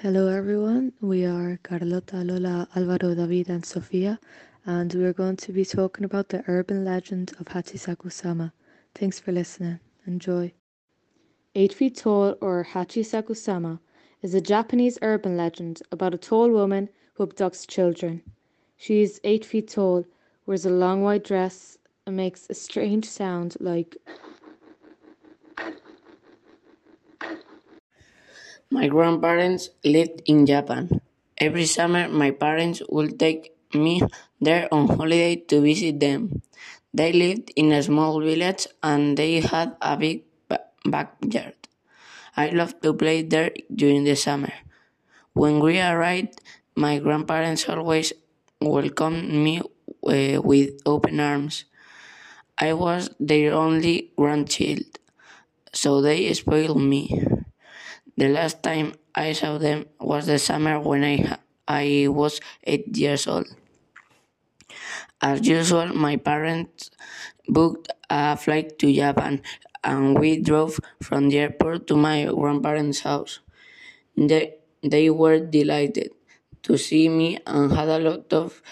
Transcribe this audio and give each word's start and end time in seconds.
Hello 0.00 0.28
everyone, 0.28 0.92
we 1.00 1.24
are 1.24 1.58
Carlota, 1.62 2.16
Lola, 2.18 2.68
Alvaro, 2.76 3.14
David 3.14 3.48
and 3.48 3.64
Sofia 3.64 4.20
and 4.66 4.92
we're 4.92 5.14
going 5.14 5.38
to 5.38 5.52
be 5.52 5.64
talking 5.64 6.04
about 6.04 6.28
the 6.28 6.44
urban 6.48 6.84
legend 6.84 7.32
of 7.40 7.46
Hachisaku-sama. 7.46 8.52
Thanks 8.94 9.18
for 9.18 9.32
listening. 9.32 9.80
Enjoy. 10.06 10.52
8 11.54 11.72
feet 11.72 11.96
tall 11.96 12.36
or 12.42 12.66
Hachisaku-sama 12.74 13.80
is 14.20 14.34
a 14.34 14.40
Japanese 14.42 14.98
urban 15.00 15.34
legend 15.34 15.80
about 15.90 16.12
a 16.12 16.18
tall 16.18 16.50
woman 16.50 16.90
who 17.14 17.26
abducts 17.26 17.66
children. 17.66 18.20
She 18.76 19.00
is 19.00 19.18
8 19.24 19.46
feet 19.46 19.68
tall, 19.68 20.04
wears 20.44 20.66
a 20.66 20.70
long 20.70 21.00
white 21.00 21.24
dress 21.24 21.78
and 22.06 22.18
makes 22.18 22.46
a 22.50 22.54
strange 22.54 23.06
sound 23.06 23.56
like 23.60 23.96
My 28.70 28.86
grandparents 28.88 29.70
lived 29.84 30.22
in 30.26 30.46
Japan. 30.46 31.00
Every 31.38 31.66
summer, 31.66 32.08
my 32.08 32.30
parents 32.30 32.80
would 32.88 33.18
take 33.18 33.52
me 33.74 34.02
there 34.40 34.68
on 34.72 34.88
holiday 34.88 35.36
to 35.50 35.60
visit 35.60 36.00
them. 36.00 36.42
They 36.94 37.12
lived 37.12 37.52
in 37.56 37.72
a 37.72 37.82
small 37.82 38.20
village 38.20 38.66
and 38.82 39.16
they 39.16 39.40
had 39.40 39.76
a 39.82 39.96
big 39.96 40.24
backyard. 40.84 41.56
I 42.36 42.50
loved 42.50 42.82
to 42.82 42.94
play 42.94 43.22
there 43.22 43.52
during 43.74 44.04
the 44.04 44.16
summer. 44.16 44.52
When 45.34 45.60
we 45.60 45.80
arrived, 45.80 46.40
my 46.76 46.98
grandparents 46.98 47.68
always 47.68 48.12
welcomed 48.60 49.30
me 49.32 49.60
uh, 49.60 50.42
with 50.42 50.80
open 50.86 51.20
arms. 51.20 51.64
I 52.58 52.72
was 52.74 53.10
their 53.20 53.54
only 53.54 54.12
grandchild, 54.16 54.98
so 55.72 56.00
they 56.02 56.32
spoiled 56.34 56.80
me. 56.82 57.10
The 58.16 58.28
last 58.28 58.62
time 58.62 58.94
I 59.14 59.32
saw 59.32 59.58
them 59.58 59.86
was 60.00 60.26
the 60.26 60.38
summer 60.38 60.80
when 60.80 61.04
I, 61.04 61.38
I 61.68 62.08
was 62.08 62.40
eight 62.64 62.96
years 62.96 63.26
old. 63.26 63.46
As 65.20 65.46
usual, 65.46 65.88
my 65.94 66.16
parents 66.16 66.90
booked 67.48 67.88
a 68.10 68.36
flight 68.36 68.78
to 68.80 68.92
Japan 68.92 69.42
and 69.84 70.18
we 70.18 70.40
drove 70.40 70.78
from 71.02 71.28
the 71.30 71.38
airport 71.38 71.86
to 71.88 71.96
my 71.96 72.24
grandparents' 72.26 73.00
house. 73.00 73.40
They, 74.16 74.54
they 74.82 75.10
were 75.10 75.40
delighted 75.40 76.12
to 76.64 76.78
see 76.78 77.08
me 77.08 77.38
and 77.46 77.72
had 77.72 77.88
a 77.88 77.98
lot 78.00 78.32
of 78.32 78.62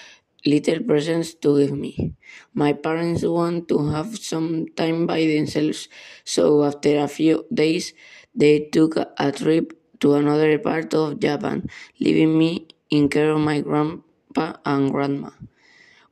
little 0.47 0.80
presents 0.84 1.34
to 1.34 1.58
give 1.58 1.72
me. 1.76 2.14
My 2.54 2.72
parents 2.74 3.24
want 3.24 3.69
to 3.69 3.88
have 3.91 4.19
some 4.19 4.69
time 4.76 5.06
by 5.06 5.20
themselves, 5.26 5.88
so 6.24 6.64
after 6.64 6.98
a 6.98 7.08
few 7.08 7.47
days, 7.52 7.94
they 8.34 8.60
took 8.72 8.96
a 8.96 9.32
trip 9.32 9.72
to 10.00 10.14
another 10.14 10.58
part 10.58 10.92
of 10.94 11.20
Japan, 11.20 11.68
leaving 12.00 12.36
me 12.38 12.68
in 12.91 13.08
care 13.08 13.30
of 13.30 13.41
my 13.41 13.60
grandpa 13.60 14.54
and 14.64 14.91
grandma. 14.92 15.30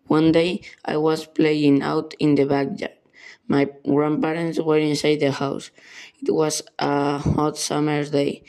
One 0.06 0.32
day, 0.32 0.62
I 0.84 0.96
was 0.98 1.26
playing 1.26 1.82
out 1.82 2.14
in 2.20 2.34
the 2.36 2.44
backyard. 2.44 2.92
My 3.48 3.68
grandparents 3.84 4.60
were 4.60 4.78
inside 4.78 5.20
the 5.20 5.32
house. 5.32 5.70
It 6.22 6.30
was 6.32 6.62
a 6.78 7.18
hot 7.18 7.58
summer's 7.58 8.10
day, 8.10 8.44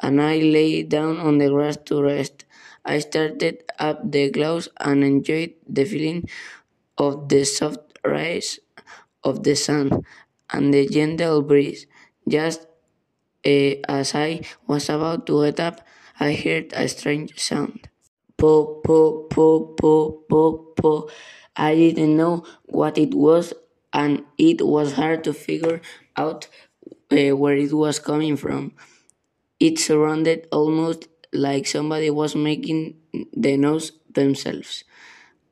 and 0.00 0.20
I 0.22 0.38
lay 0.38 0.82
down 0.84 1.18
on 1.18 1.38
the 1.38 1.48
grass 1.50 1.76
to 1.86 2.02
rest. 2.02 2.44
I 2.84 3.00
started 3.00 3.64
up 3.78 4.10
the 4.12 4.30
clothes 4.30 4.68
and 4.78 5.02
enjoyed 5.02 5.54
the 5.68 5.84
feeling 5.84 6.28
of 6.98 7.28
the 7.28 7.44
soft 7.44 7.98
rays 8.04 8.60
of 9.24 9.42
the 9.42 9.56
sun 9.56 10.04
and 10.52 10.72
the 10.74 10.86
gentle 10.88 11.42
breeze. 11.42 11.86
Just 12.28 12.65
as 13.46 14.14
I 14.14 14.42
was 14.66 14.88
about 14.88 15.26
to 15.26 15.44
get 15.44 15.60
up, 15.60 15.80
I 16.18 16.34
heard 16.34 16.72
a 16.72 16.88
strange 16.88 17.38
sound. 17.38 17.88
Po, 18.36 18.82
po, 18.84 19.28
po, 19.30 19.74
po, 19.78 20.24
po, 20.28 20.74
po. 20.76 21.08
I 21.56 21.74
didn't 21.74 22.16
know 22.16 22.44
what 22.66 22.98
it 22.98 23.14
was, 23.14 23.54
and 23.92 24.24
it 24.36 24.66
was 24.66 24.92
hard 24.94 25.24
to 25.24 25.32
figure 25.32 25.80
out 26.16 26.48
uh, 27.10 27.36
where 27.36 27.56
it 27.56 27.72
was 27.72 27.98
coming 27.98 28.36
from. 28.36 28.72
It 29.60 29.78
sounded 29.78 30.48
almost 30.52 31.08
like 31.32 31.66
somebody 31.66 32.10
was 32.10 32.34
making 32.34 32.96
the 33.32 33.56
noise 33.56 33.92
themselves, 34.12 34.84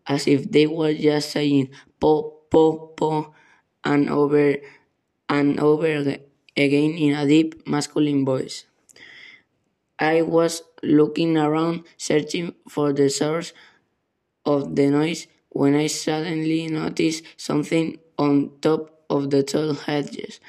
as 0.07 0.27
if 0.27 0.51
they 0.51 0.67
were 0.67 0.93
just 0.93 1.31
saying 1.31 1.71
po, 2.01 2.43
po, 2.51 2.93
po, 2.97 3.33
and 3.85 4.11
over 4.11 4.57
and 5.29 5.61
over 5.61 5.87
again 5.87 6.21
in 6.57 7.15
a 7.15 7.27
deep 7.27 7.67
masculine 7.67 8.25
voice. 8.25 8.65
I 9.99 10.23
was 10.23 10.63
looking 10.83 11.37
around, 11.37 11.85
searching 11.97 12.55
for 12.69 12.93
the 12.93 13.09
source 13.09 13.53
of 14.45 14.75
the 14.77 14.91
noise, 14.91 15.27
when 15.51 15.75
I 15.75 15.87
suddenly 15.87 16.67
noticed 16.67 17.25
something 17.37 17.99
on 18.19 18.51
top 18.61 19.05
of 19.09 19.31
the 19.31 19.43
tall 19.43 19.75
hedges 19.75 20.41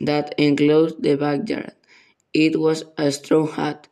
that 0.00 0.34
enclosed 0.38 1.02
the 1.02 1.16
backyard. 1.16 1.72
It 2.32 2.58
was 2.58 2.84
a 2.96 3.10
straw 3.12 3.46
hat. 3.46 3.88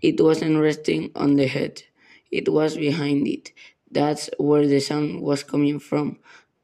It 0.00 0.20
wasn't 0.20 0.58
resting 0.60 1.10
on 1.16 1.36
the 1.36 1.46
head. 1.46 1.82
It 2.30 2.48
was 2.48 2.76
behind 2.76 3.26
it. 3.26 3.52
That's 3.90 4.30
where 4.38 4.66
the 4.66 4.80
sound 4.80 5.22
was 5.22 5.42
coming 5.42 5.78
from. 5.78 6.18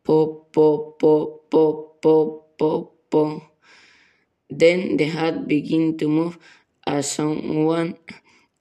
Po, 0.04 0.46
po, 0.52 0.96
po, 0.98 1.42
po, 1.50 1.94
po, 2.00 2.44
po, 2.58 2.92
po. 3.10 3.51
Then 4.60 4.96
the 4.98 5.06
hat 5.16 5.48
began 5.48 5.96
to 5.98 6.06
move 6.08 6.38
as 6.86 7.10
someone 7.10 7.96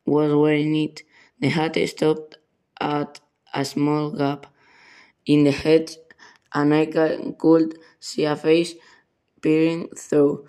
was 0.05 0.31
wearing 0.33 0.75
it. 0.75 1.03
The 1.39 1.49
hat 1.49 1.75
stopped 1.87 2.37
at 2.79 3.19
a 3.53 3.63
small 3.65 4.11
gap 4.11 4.47
in 5.25 5.43
the 5.45 5.51
hedge, 5.51 5.97
and 6.53 6.73
I 6.73 6.85
could 7.43 7.69
see 7.99 8.25
a 8.25 8.35
face 8.35 8.75
peering 9.41 9.89
through. 9.89 10.47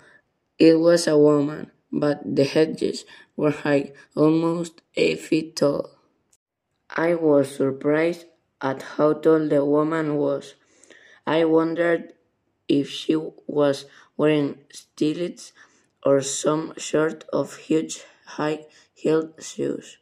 It 0.59 0.75
was 0.79 1.07
a 1.07 1.17
woman, 1.17 1.71
but 1.91 2.17
the 2.37 2.45
hedges 2.45 3.05
were 3.35 3.51
high, 3.51 3.93
almost 4.15 4.81
eight 4.95 5.19
feet 5.19 5.55
tall. 5.57 5.89
I 6.95 7.15
was 7.15 7.53
surprised 7.53 8.25
at 8.61 8.81
how 8.95 9.13
tall 9.13 9.49
the 9.49 9.65
woman 9.65 10.15
was. 10.15 10.55
I 11.27 11.45
wondered 11.45 12.13
if 12.67 12.89
she 12.89 13.15
was 13.47 13.85
wearing 14.17 14.57
stilettos 14.71 15.53
or 16.05 16.21
some 16.21 16.73
sort 16.77 17.25
of 17.31 17.55
huge 17.57 18.03
high-heeled 18.25 19.33
shoes. 19.41 19.97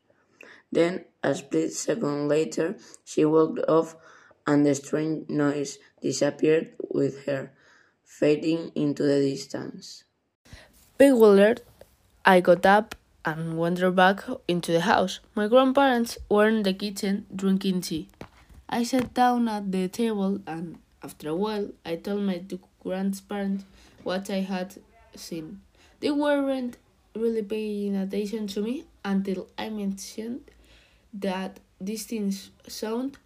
Then, 0.71 1.05
a 1.23 1.35
split 1.35 1.73
second 1.73 2.27
later, 2.27 2.77
she 3.03 3.25
walked 3.25 3.59
off 3.67 3.95
and 4.47 4.65
the 4.65 4.73
strange 4.75 5.29
noise 5.29 5.77
disappeared 6.01 6.73
with 6.89 7.25
her, 7.25 7.51
fading 8.03 8.71
into 8.75 9.03
the 9.03 9.21
distance. 9.21 10.03
Bewildered, 10.97 11.61
I 12.25 12.39
got 12.41 12.65
up 12.65 12.95
and 13.25 13.57
wandered 13.57 13.95
back 13.95 14.23
into 14.47 14.71
the 14.71 14.81
house. 14.81 15.19
My 15.35 15.47
grandparents 15.47 16.17
were 16.29 16.47
in 16.47 16.63
the 16.63 16.73
kitchen 16.73 17.25
drinking 17.35 17.81
tea. 17.81 18.09
I 18.69 18.83
sat 18.83 19.13
down 19.13 19.47
at 19.47 19.71
the 19.71 19.87
table 19.87 20.39
and 20.47 20.79
after 21.03 21.29
a 21.29 21.35
while 21.35 21.69
I 21.85 21.97
told 21.97 22.21
my 22.21 22.37
two 22.37 22.59
grandparents 22.81 23.63
what 24.03 24.29
I 24.29 24.41
had 24.41 24.75
seen. 25.15 25.61
They 25.99 26.11
weren't 26.11 26.77
really 27.15 27.43
paying 27.43 27.95
attention 27.95 28.47
to 28.47 28.61
me 28.61 28.85
until 29.03 29.47
I 29.57 29.69
mentioned 29.69 30.51
that 31.13 31.59
distinct 31.83 32.49
sound 32.67 33.17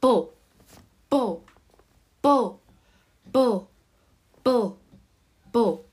po, 0.00 0.30
po, 1.10 1.42
po, 2.22 2.58
po, 3.32 3.68
po, 4.42 4.76
po. 5.52 5.84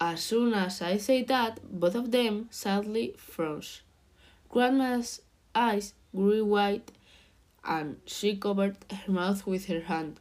As 0.00 0.22
soon 0.22 0.52
as 0.54 0.82
I 0.82 0.96
said 0.98 1.28
that, 1.28 1.60
both 1.62 1.94
of 1.94 2.10
them 2.10 2.48
sadly 2.50 3.14
froze. 3.16 3.82
Grandma's 4.48 5.22
eyes 5.54 5.94
grew 6.14 6.44
wide 6.44 6.90
and 7.64 8.00
she 8.06 8.36
covered 8.36 8.76
her 8.90 9.12
mouth 9.12 9.46
with 9.46 9.66
her 9.66 9.80
hand. 9.80 10.18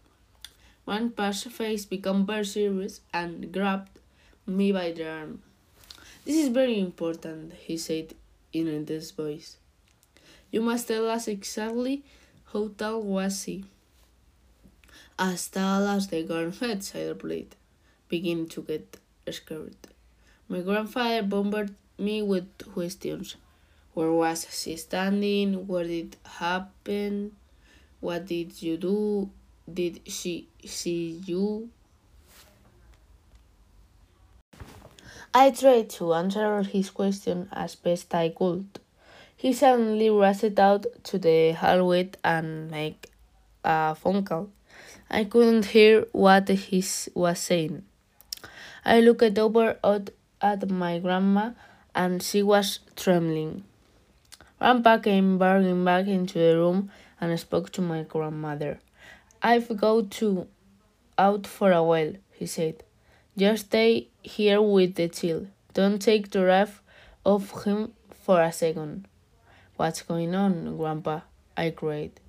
Grandpa's 0.85 1.43
face 1.43 1.85
became 1.85 2.25
very 2.25 2.45
serious 2.45 3.01
and 3.13 3.51
grabbed 3.51 3.99
me 4.45 4.71
by 4.71 4.91
the 4.91 5.07
arm. 5.07 5.41
This 6.25 6.35
is 6.35 6.49
very 6.49 6.79
important, 6.79 7.53
he 7.53 7.77
said 7.77 8.13
in 8.53 8.67
a 8.67 8.71
intense 8.71 9.11
voice. 9.11 9.57
You 10.51 10.61
must 10.61 10.87
tell 10.87 11.09
us 11.09 11.27
exactly 11.27 12.03
how 12.51 12.69
tall 12.77 13.01
was 13.01 13.43
he. 13.43 13.65
As 15.17 15.47
tall 15.47 15.87
as 15.87 16.07
the 16.07 16.23
hedge, 16.59 16.91
I 16.95 17.07
replied, 17.07 17.55
beginning 18.09 18.49
to 18.49 18.61
get 18.61 18.97
scared. 19.29 19.77
My 20.49 20.61
grandfather 20.61 21.23
bombarded 21.23 21.75
me 21.97 22.21
with 22.21 22.49
questions. 22.73 23.35
Where 23.93 24.11
was 24.11 24.47
she 24.51 24.75
standing? 24.75 25.67
Where 25.67 25.85
did 25.85 26.17
happen? 26.25 27.35
What 27.99 28.25
did 28.25 28.61
you 28.61 28.77
do? 28.77 29.29
Did 29.71 30.01
she 30.07 30.47
see 30.65 31.21
you? 31.25 31.69
I 35.33 35.51
tried 35.51 35.89
to 35.91 36.13
answer 36.13 36.61
his 36.63 36.89
question 36.89 37.47
as 37.53 37.75
best 37.75 38.13
I 38.13 38.29
could. 38.29 38.67
He 39.37 39.53
suddenly 39.53 40.09
rushed 40.09 40.59
out 40.59 40.85
to 41.05 41.17
the 41.17 41.53
hallway 41.53 42.11
and 42.23 42.69
made 42.69 42.97
a 43.63 43.95
phone 43.95 44.23
call. 44.23 44.49
I 45.09 45.23
couldn't 45.23 45.65
hear 45.65 46.05
what 46.11 46.49
he 46.49 46.83
was 47.13 47.39
saying. 47.39 47.83
I 48.83 48.99
looked 48.99 49.37
over 49.37 49.77
at, 49.83 50.09
at 50.41 50.69
my 50.69 50.99
grandma 50.99 51.51
and 51.95 52.21
she 52.21 52.43
was 52.43 52.79
trembling. 52.95 53.63
Grandpa 54.59 54.97
came 54.99 55.37
barging 55.37 55.83
back 55.85 56.07
into 56.07 56.39
the 56.39 56.57
room 56.57 56.91
and 57.19 57.39
spoke 57.39 57.71
to 57.71 57.81
my 57.81 58.03
grandmother. 58.03 58.79
I've 59.43 59.75
got 59.75 60.11
to 60.11 60.47
out 61.17 61.47
for 61.47 61.71
a 61.71 61.83
while, 61.83 62.13
he 62.33 62.45
said. 62.45 62.83
Just 63.35 63.67
stay 63.67 64.09
here 64.21 64.61
with 64.61 64.95
the 64.95 65.07
child. 65.07 65.47
Don't 65.73 65.99
take 65.99 66.29
the 66.29 66.43
wrath 66.45 66.81
off 67.23 67.63
him 67.63 67.93
for 68.23 68.41
a 68.41 68.51
second. 68.51 69.07
What's 69.77 70.03
going 70.03 70.35
on, 70.35 70.77
Grandpa? 70.77 71.21
I 71.57 71.71
cried. 71.71 72.19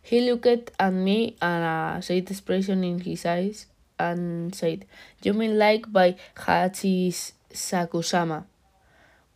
He 0.00 0.20
looked 0.20 0.70
at 0.78 0.92
me 0.92 1.36
and 1.42 1.98
a 1.98 2.02
sad 2.02 2.30
expression 2.30 2.82
in 2.84 3.00
his 3.00 3.26
eyes 3.26 3.66
and 3.98 4.54
said, 4.54 4.86
You 5.22 5.34
mean 5.34 5.58
like 5.58 5.92
by 5.92 6.16
Hachi 6.36 7.32
Sakusama? 7.52 8.44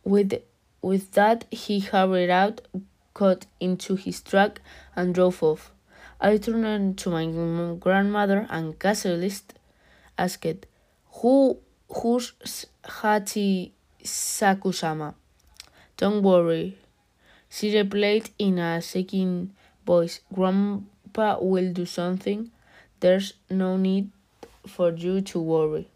With, 0.03 0.41
with 0.81 1.11
that, 1.11 1.45
he 1.51 1.79
hurried 1.79 2.29
out, 2.29 2.61
got 3.13 3.45
into 3.59 3.95
his 3.95 4.21
truck, 4.21 4.61
and 4.95 5.13
drove 5.13 5.43
off. 5.43 5.71
I 6.21 6.37
turned 6.37 6.97
to 6.97 7.09
my 7.09 7.25
grandmother 7.79 8.45
and 8.49 8.77
casualist 8.77 9.53
asked, 10.17 10.65
Who, 11.21 11.59
who's 11.89 12.33
Hachi 12.83 13.71
Sakusama? 14.03 15.13
Don't 15.95 16.21
worry, 16.21 16.77
she 17.49 17.75
replied 17.77 18.31
in 18.37 18.59
a 18.59 18.81
shaking 18.81 19.53
voice. 19.85 20.19
Grandpa 20.33 21.39
will 21.39 21.71
do 21.71 21.85
something. 21.85 22.51
There's 22.99 23.33
no 23.49 23.77
need 23.77 24.11
for 24.67 24.91
you 24.91 25.21
to 25.21 25.39
worry. 25.39 25.87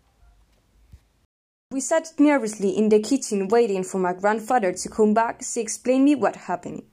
We 1.71 1.81
sat 1.81 2.13
nervously 2.17 2.69
in 2.69 2.89
the 2.89 2.99
kitchen 3.01 3.49
waiting 3.49 3.83
for 3.83 3.97
my 3.97 4.13
grandfather 4.13 4.71
to 4.71 4.89
come 4.89 5.13
back. 5.13 5.41
She 5.43 5.59
explained 5.59 6.05
me 6.05 6.15
what 6.15 6.35
happened. 6.35 6.83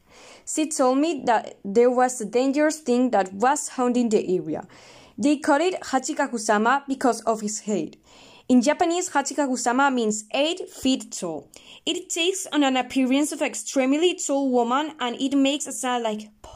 She 0.52 0.68
told 0.68 0.98
me 0.98 1.22
that 1.26 1.58
there 1.64 1.90
was 1.90 2.20
a 2.20 2.24
dangerous 2.24 2.78
thing 2.78 3.10
that 3.10 3.32
was 3.32 3.68
haunting 3.68 4.08
the 4.08 4.36
area. 4.36 4.66
They 5.16 5.36
call 5.36 5.60
it 5.60 5.80
Hachikakusama 5.80 6.86
because 6.88 7.20
of 7.20 7.40
his 7.40 7.60
height. 7.66 7.96
In 8.48 8.60
Japanese, 8.60 9.10
Hachikakusama 9.10 9.94
means 9.94 10.24
8 10.34 10.68
feet 10.68 11.12
tall. 11.12 11.48
It 11.86 12.08
takes 12.08 12.48
on 12.52 12.64
an 12.64 12.76
appearance 12.76 13.30
of 13.30 13.42
an 13.42 13.46
extremely 13.46 14.16
tall 14.16 14.50
woman 14.50 14.92
and 14.98 15.14
it 15.20 15.36
makes 15.36 15.68
a 15.68 15.72
sound 15.72 16.02
like 16.02 16.28
po, 16.42 16.50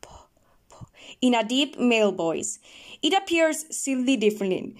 po, 0.00 0.28
po, 0.68 0.86
in 1.20 1.34
a 1.34 1.44
deep 1.44 1.78
male 1.78 2.10
voice. 2.10 2.58
It 3.00 3.12
appears 3.12 3.64
slightly 3.70 4.16
differently 4.16 4.74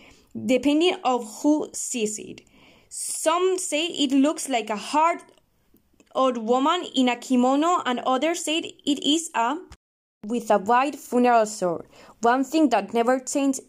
depending 0.45 0.97
on 1.05 1.25
who 1.25 1.71
sees 1.73 2.19
it. 2.19 2.41
Some 2.89 3.59
say 3.59 3.87
it 3.87 4.11
looks 4.11 4.49
like 4.49 4.71
a 4.71 4.77
hard 4.77 5.21
old 6.17 6.39
woman 6.39 6.83
in 6.95 7.09
a 7.09 7.17
kimono 7.17 7.83
and 7.85 8.01
others 8.01 8.45
said 8.45 8.65
it 8.65 9.07
is 9.07 9.31
a 9.35 9.57
with 10.27 10.51
a 10.51 10.59
white 10.59 10.97
funeral 10.97 11.47
sword. 11.47 11.87
One 12.23 12.43
thing 12.43 12.71
that 12.71 12.93
never 12.93 13.21
changes 13.21 13.61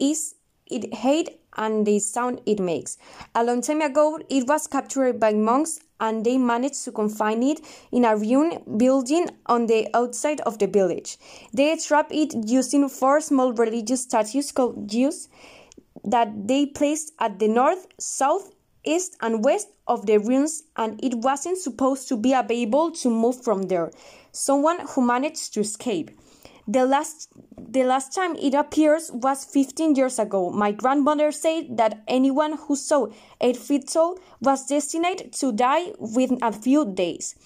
is 0.00 0.34
its 0.66 0.98
height 0.98 1.38
and 1.56 1.86
the 1.86 1.98
sound 1.98 2.40
it 2.44 2.58
makes. 2.58 2.98
A 3.34 3.44
long 3.44 3.62
time 3.62 3.80
ago, 3.80 4.18
it 4.28 4.46
was 4.48 4.66
captured 4.66 5.20
by 5.20 5.32
monks 5.32 5.78
and 6.00 6.24
they 6.24 6.36
managed 6.36 6.84
to 6.84 6.92
confine 6.92 7.42
it 7.42 7.60
in 7.92 8.04
a 8.04 8.16
ruined 8.16 8.78
building 8.78 9.30
on 9.46 9.66
the 9.66 9.88
outside 9.94 10.40
of 10.42 10.58
the 10.58 10.66
village. 10.66 11.18
They 11.52 11.76
trapped 11.76 12.12
it 12.12 12.34
using 12.46 12.88
four 12.88 13.20
small 13.20 13.52
religious 13.52 14.02
statues 14.02 14.52
called 14.52 14.88
Jizos 14.88 15.28
that 16.04 16.46
they 16.46 16.66
placed 16.66 17.12
at 17.18 17.38
the 17.38 17.48
north, 17.48 17.86
south, 17.98 18.50
east, 18.86 19.16
and 19.20 19.44
west 19.44 19.68
of 19.86 20.06
the 20.06 20.18
ruins, 20.18 20.62
and 20.76 20.98
it 21.02 21.14
wasn't 21.16 21.58
supposed 21.58 22.08
to 22.08 22.16
be 22.16 22.32
able 22.32 22.90
to 22.92 23.10
move 23.10 23.42
from 23.42 23.62
there. 23.64 23.90
Someone 24.32 24.78
who 24.88 25.02
managed 25.06 25.54
to 25.54 25.60
escape. 25.60 26.10
The 26.68 26.84
last, 26.84 27.28
the 27.56 27.84
last 27.84 28.12
time 28.12 28.34
it 28.36 28.54
appears 28.54 29.10
was 29.12 29.44
15 29.44 29.94
years 29.94 30.18
ago. 30.18 30.50
My 30.50 30.72
grandmother 30.72 31.30
said 31.30 31.76
that 31.76 32.02
anyone 32.08 32.56
who 32.56 32.74
saw 32.74 33.06
8 33.40 33.56
feet 33.56 33.88
tall 33.88 34.18
was 34.40 34.66
destined 34.66 35.32
to 35.34 35.52
die 35.52 35.92
within 35.98 36.38
a 36.42 36.52
few 36.52 36.84
days. 36.84 37.36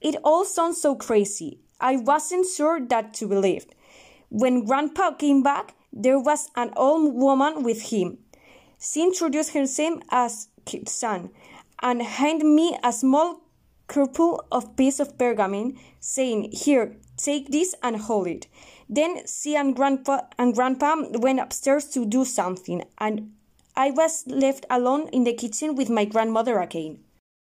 It 0.00 0.16
all 0.24 0.44
sounds 0.44 0.80
so 0.80 0.96
crazy. 0.96 1.60
I 1.80 1.96
wasn't 1.96 2.46
sure 2.46 2.80
that 2.86 3.14
to 3.14 3.28
believe. 3.28 3.66
When 4.30 4.64
Grandpa 4.64 5.12
came 5.12 5.42
back, 5.42 5.74
there 5.92 6.18
was 6.18 6.50
an 6.56 6.72
old 6.76 7.14
woman 7.14 7.62
with 7.62 7.90
him. 7.90 8.18
She 8.80 9.02
introduced 9.02 9.54
herself 9.54 10.00
as 10.08 10.48
Kitsan 10.64 11.30
and 11.82 12.02
handed 12.02 12.46
me 12.46 12.78
a 12.84 12.92
small 12.92 13.40
couple 13.88 14.44
of 14.52 14.76
piece 14.76 15.00
of 15.00 15.18
pergamene, 15.18 15.76
saying, 15.98 16.52
Here, 16.52 16.96
take 17.16 17.50
this 17.50 17.74
and 17.82 17.96
hold 17.96 18.28
it. 18.28 18.46
Then 18.88 19.26
she 19.26 19.56
and 19.56 19.74
grandpa 19.74 20.20
and 20.38 20.54
grandpa 20.54 20.94
went 21.10 21.40
upstairs 21.40 21.86
to 21.90 22.06
do 22.06 22.24
something, 22.24 22.84
and 22.98 23.32
I 23.74 23.90
was 23.90 24.24
left 24.26 24.64
alone 24.70 25.08
in 25.08 25.24
the 25.24 25.32
kitchen 25.32 25.74
with 25.74 25.90
my 25.90 26.04
grandmother 26.04 26.60
again. 26.60 27.00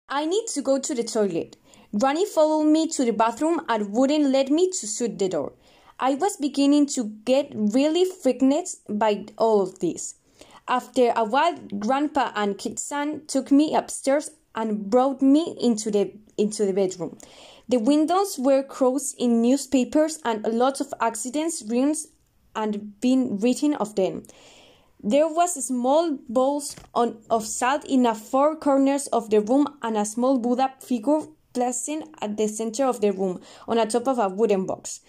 I 0.09 0.25
need 0.25 0.47
to 0.49 0.63
go 0.63 0.79
to 0.79 0.95
the 0.95 1.05
toilet. 1.05 1.57
Granny 1.99 2.25
followed 2.25 2.65
me 2.65 2.87
to 2.89 3.05
the 3.05 3.13
bathroom 3.13 3.61
and 3.69 3.93
wouldn't 3.93 4.31
let 4.31 4.51
me 4.51 4.71
to 4.71 4.87
shut 4.87 5.19
the 5.19 5.29
door. 5.29 5.53
I 5.99 6.15
was 6.15 6.37
beginning 6.37 6.87
to 6.95 7.05
get 7.25 7.53
really 7.55 8.07
freaked 8.07 8.43
by 8.89 9.27
all 9.37 9.61
of 9.61 9.81
this. 9.81 10.15
After 10.69 11.13
a 11.17 11.25
while, 11.25 11.57
Grandpa 11.79 12.33
and 12.35 12.57
Kitsan 12.57 13.27
took 13.27 13.51
me 13.51 13.75
upstairs 13.75 14.31
and 14.55 14.91
brought 14.91 15.23
me 15.23 15.57
into 15.61 15.91
the 15.91 16.13
into 16.37 16.65
the 16.65 16.73
bedroom. 16.73 17.19
The 17.69 17.79
windows 17.79 18.39
were 18.39 18.63
crossed 18.63 19.15
in 19.19 19.43
newspapers 19.43 20.19
and 20.25 20.45
a 20.45 20.51
lot 20.51 20.81
of 20.81 20.93
accidents, 21.01 21.63
ruins, 21.63 22.09
and 22.57 23.01
been 23.01 23.39
written 23.39 23.75
of 23.75 23.95
them. 23.95 24.25
There 25.03 25.29
was 25.29 25.57
a 25.57 25.63
small 25.63 26.19
bowls 26.29 26.77
on, 26.95 27.19
of 27.31 27.47
salt 27.47 27.85
in 27.85 28.03
the 28.03 28.15
four 28.15 28.57
corners 28.57 29.07
of 29.09 29.31
the 29.31 29.41
room 29.41 29.67
and 29.83 29.97
a 29.97 30.05
small 30.05 30.39
Buddha 30.39 30.75
figure 30.81 31.21
placed 31.53 31.91
at 32.21 32.37
the 32.37 32.49
center 32.49 32.85
of 32.85 33.01
the 33.01 33.13
room 33.13 33.41
on 33.67 33.77
the 33.77 33.87
top 33.87 34.09
of 34.09 34.19
a 34.19 34.29
wooden 34.29 34.67
box. 34.67 35.01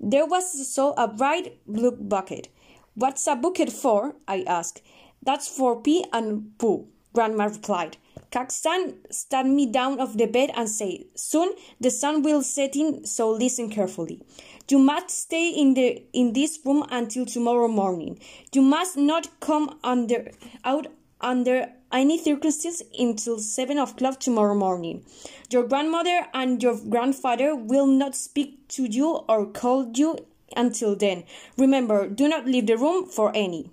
There 0.00 0.26
was 0.26 0.54
also 0.58 0.92
a 0.94 1.08
bright 1.08 1.58
blue 1.66 1.92
bucket. 1.92 2.48
What's 2.94 3.26
a 3.26 3.34
bucket 3.34 3.72
for? 3.72 4.16
I 4.28 4.44
asked. 4.46 4.82
That's 5.22 5.48
for 5.48 5.80
pee 5.80 6.04
and 6.12 6.58
poo, 6.58 6.88
Grandma 7.12 7.44
replied. 7.44 7.96
Kakstan 8.30 8.94
stand 9.10 9.54
me 9.54 9.66
down 9.66 10.00
off 10.00 10.16
the 10.16 10.26
bed 10.26 10.50
and 10.54 10.68
said, 10.68 11.04
Soon 11.14 11.52
the 11.80 11.90
sun 11.90 12.22
will 12.22 12.42
set 12.42 12.76
in, 12.76 13.04
so 13.06 13.30
listen 13.30 13.70
carefully. 13.70 14.20
You 14.68 14.78
must 14.78 15.10
stay 15.10 15.50
in 15.50 15.74
the 15.74 16.02
in 16.14 16.32
this 16.32 16.58
room 16.64 16.84
until 16.90 17.26
tomorrow 17.26 17.68
morning. 17.68 18.18
You 18.54 18.62
must 18.62 18.96
not 18.96 19.28
come 19.40 19.78
under 19.84 20.30
out 20.64 20.86
under 21.20 21.68
any 21.92 22.16
circumstances 22.18 22.82
until 22.98 23.38
seven 23.38 23.78
o'clock 23.78 24.18
tomorrow 24.18 24.54
morning. 24.54 25.04
Your 25.50 25.64
grandmother 25.64 26.26
and 26.32 26.62
your 26.62 26.78
grandfather 26.88 27.54
will 27.54 27.86
not 27.86 28.14
speak 28.14 28.66
to 28.68 28.84
you 28.84 29.08
or 29.28 29.46
call 29.46 29.92
you 29.94 30.16
until 30.56 30.96
then. 30.96 31.24
Remember, 31.56 32.08
do 32.08 32.28
not 32.28 32.46
leave 32.46 32.66
the 32.66 32.76
room 32.76 33.06
for 33.06 33.32
any. 33.34 33.70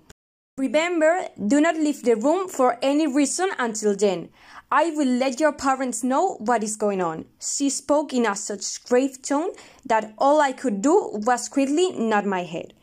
Remember, 0.58 1.26
do 1.46 1.60
not 1.60 1.76
leave 1.76 2.02
the 2.02 2.16
room 2.16 2.46
for 2.46 2.78
any 2.82 3.06
reason 3.06 3.48
until 3.58 3.96
then. 3.96 4.28
I 4.70 4.90
will 4.90 5.08
let 5.08 5.40
your 5.40 5.52
parents 5.52 6.04
know 6.04 6.34
what 6.34 6.62
is 6.62 6.76
going 6.76 7.00
on. 7.00 7.24
She 7.40 7.70
spoke 7.70 8.12
in 8.12 8.26
a 8.26 8.36
such 8.36 8.84
grave 8.84 9.22
tone 9.22 9.52
that 9.86 10.12
all 10.18 10.40
I 10.40 10.52
could 10.52 10.82
do 10.82 11.10
was 11.12 11.48
quickly 11.48 11.92
nod 11.92 12.26
my 12.26 12.42
head. 12.42 12.74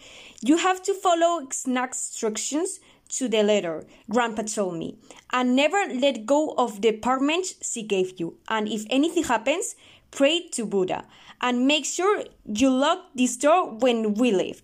You 0.42 0.58
have 0.58 0.82
to 0.84 0.94
follow 0.94 1.46
Snack's 1.52 2.10
instructions 2.10 2.80
to 3.10 3.28
the 3.28 3.44
letter, 3.44 3.86
Grandpa 4.10 4.42
told 4.44 4.78
me, 4.78 4.98
and 5.32 5.56
never 5.56 5.86
let 5.94 6.26
go 6.26 6.56
of 6.58 6.82
the 6.82 6.90
apartment 6.90 7.54
she 7.62 7.84
gave 7.84 8.20
you. 8.20 8.38
And 8.50 8.68
if 8.68 8.86
anything 8.90 9.24
happens, 9.24 9.76
pray 10.12 10.48
to 10.54 10.66
Buddha 10.66 11.06
and 11.42 11.68
make 11.68 11.86
sure 11.86 12.24
you 12.46 12.70
lock 12.70 13.00
this 13.16 13.38
door 13.38 13.72
when 13.72 14.14
we 14.16 14.32
leave. 14.32 14.62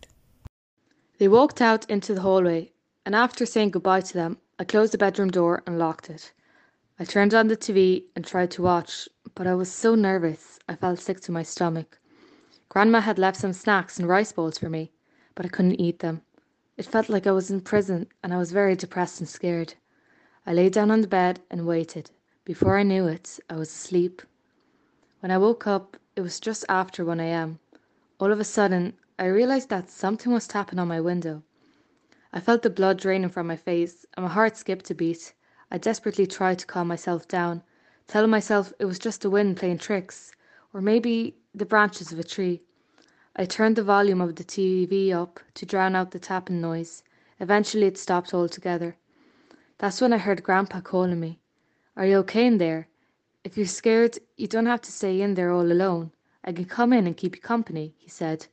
They 1.17 1.27
walked 1.27 1.61
out 1.61 1.89
into 1.89 2.13
the 2.13 2.21
hallway, 2.21 2.71
and 3.05 3.15
after 3.15 3.45
saying 3.45 3.71
goodbye 3.71 4.01
to 4.01 4.13
them, 4.13 4.37
I 4.59 4.63
closed 4.63 4.93
the 4.93 4.97
bedroom 4.97 5.29
door 5.29 5.63
and 5.65 5.79
locked 5.79 6.09
it. 6.09 6.33
I 6.99 7.05
turned 7.05 7.33
on 7.33 7.47
the 7.47 7.57
TV 7.57 8.03
and 8.15 8.25
tried 8.25 8.51
to 8.51 8.61
watch, 8.61 9.09
but 9.35 9.47
I 9.47 9.55
was 9.55 9.71
so 9.71 9.95
nervous 9.95 10.59
I 10.69 10.75
felt 10.75 10.99
sick 10.99 11.19
to 11.21 11.31
my 11.31 11.43
stomach. 11.43 11.99
Grandma 12.69 13.01
had 13.01 13.19
left 13.19 13.39
some 13.39 13.53
snacks 13.53 13.99
and 13.99 14.07
rice 14.07 14.31
bowls 14.31 14.57
for 14.57 14.69
me, 14.69 14.91
but 15.35 15.45
I 15.45 15.49
couldn't 15.49 15.79
eat 15.79 15.99
them. 15.99 16.21
It 16.77 16.85
felt 16.85 17.09
like 17.09 17.27
I 17.27 17.31
was 17.31 17.51
in 17.51 17.61
prison 17.61 18.07
and 18.23 18.33
I 18.33 18.37
was 18.37 18.51
very 18.51 18.75
depressed 18.75 19.19
and 19.19 19.29
scared. 19.29 19.75
I 20.45 20.53
lay 20.53 20.69
down 20.69 20.91
on 20.91 21.01
the 21.01 21.07
bed 21.07 21.39
and 21.51 21.67
waited. 21.67 22.11
Before 22.45 22.77
I 22.77 22.83
knew 22.83 23.07
it, 23.07 23.39
I 23.49 23.55
was 23.55 23.69
asleep. 23.69 24.21
When 25.19 25.31
I 25.31 25.37
woke 25.37 25.67
up, 25.67 25.97
it 26.15 26.21
was 26.21 26.39
just 26.39 26.63
after 26.69 27.03
1 27.03 27.19
a.m. 27.19 27.59
All 28.19 28.31
of 28.31 28.39
a 28.39 28.43
sudden, 28.43 28.93
I 29.17 29.25
realized 29.25 29.69
that 29.69 29.89
something 29.89 30.31
was 30.31 30.47
tapping 30.47 30.77
on 30.77 30.87
my 30.87 31.01
window. 31.01 31.41
I 32.31 32.39
felt 32.39 32.61
the 32.61 32.69
blood 32.69 32.99
draining 32.99 33.29
from 33.29 33.47
my 33.47 33.55
face, 33.55 34.05
and 34.13 34.25
my 34.25 34.31
heart 34.31 34.55
skipped 34.55 34.91
a 34.91 34.95
beat. 34.95 35.33
I 35.71 35.79
desperately 35.79 36.27
tried 36.27 36.59
to 36.59 36.67
calm 36.67 36.87
myself 36.87 37.27
down, 37.27 37.63
telling 38.07 38.29
myself 38.29 38.73
it 38.77 38.85
was 38.85 38.99
just 38.99 39.21
the 39.21 39.29
wind 39.31 39.57
playing 39.57 39.79
tricks, 39.79 40.31
or 40.71 40.81
maybe 40.81 41.35
the 41.55 41.65
branches 41.65 42.11
of 42.11 42.19
a 42.19 42.23
tree. 42.23 42.61
I 43.35 43.45
turned 43.45 43.75
the 43.75 43.83
volume 43.83 44.21
of 44.21 44.35
the 44.35 44.43
TV 44.43 45.11
up 45.11 45.39
to 45.55 45.65
drown 45.65 45.95
out 45.95 46.11
the 46.11 46.19
tapping 46.19 46.61
noise. 46.61 47.03
Eventually, 47.39 47.87
it 47.87 47.97
stopped 47.97 48.35
altogether. 48.35 48.97
That's 49.79 49.99
when 49.99 50.13
I 50.13 50.17
heard 50.19 50.43
Grandpa 50.43 50.81
calling 50.81 51.19
me. 51.19 51.39
Are 51.97 52.05
you 52.05 52.17
okay 52.17 52.45
in 52.45 52.59
there? 52.59 52.87
If 53.43 53.57
you're 53.57 53.65
scared, 53.65 54.19
you 54.37 54.47
don't 54.47 54.67
have 54.67 54.81
to 54.83 54.91
stay 54.91 55.21
in 55.21 55.33
there 55.33 55.51
all 55.51 55.69
alone. 55.69 56.11
I 56.45 56.53
can 56.53 56.63
come 56.63 56.93
in 56.93 57.05
and 57.05 57.17
keep 57.17 57.35
you 57.35 57.41
company, 57.41 57.93
he 57.97 58.09
said. 58.09 58.47